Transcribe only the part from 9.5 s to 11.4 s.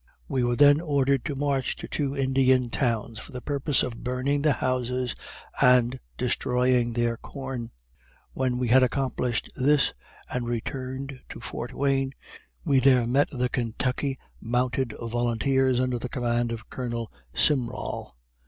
this, and returned to